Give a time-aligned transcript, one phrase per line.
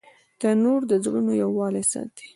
[0.39, 2.27] تنور د زړونو یووالی ساتي